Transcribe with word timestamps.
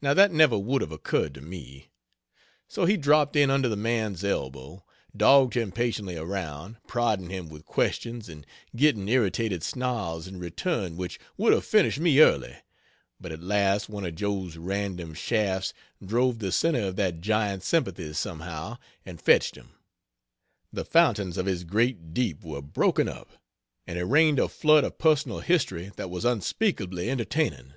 Now 0.00 0.12
that 0.14 0.32
never 0.32 0.58
would 0.58 0.82
have 0.82 0.90
occurred 0.90 1.34
to 1.34 1.40
me. 1.40 1.92
So 2.66 2.84
he 2.84 2.96
dropped 2.96 3.36
in 3.36 3.48
under 3.48 3.68
the 3.68 3.76
man's 3.76 4.24
elbow, 4.24 4.84
dogged 5.16 5.54
him 5.56 5.70
patiently 5.70 6.16
around, 6.16 6.78
prodding 6.88 7.30
him 7.30 7.48
with 7.48 7.64
questions 7.64 8.28
and 8.28 8.44
getting 8.74 9.08
irritated 9.08 9.62
snarls 9.62 10.26
in 10.26 10.40
return 10.40 10.96
which 10.96 11.20
would 11.36 11.52
have 11.52 11.64
finished 11.64 12.00
me 12.00 12.18
early 12.18 12.56
but 13.20 13.30
at 13.30 13.40
last 13.40 13.88
one 13.88 14.04
of 14.04 14.16
Joe's 14.16 14.56
random 14.56 15.14
shafts 15.14 15.72
drove 16.04 16.40
the 16.40 16.50
centre 16.50 16.80
of 16.80 16.96
that 16.96 17.20
giant's 17.20 17.68
sympathies 17.68 18.18
somehow, 18.18 18.78
and 19.06 19.22
fetched 19.22 19.54
him. 19.54 19.76
The 20.72 20.84
fountains 20.84 21.38
of 21.38 21.46
his 21.46 21.62
great 21.62 22.12
deep 22.12 22.42
were 22.42 22.62
broken 22.62 23.08
up, 23.08 23.38
and 23.86 23.96
he 23.96 24.02
rained 24.02 24.40
a 24.40 24.48
flood 24.48 24.82
of 24.82 24.98
personal 24.98 25.38
history 25.38 25.92
that 25.94 26.10
was 26.10 26.24
unspeakably 26.24 27.08
entertaining. 27.08 27.74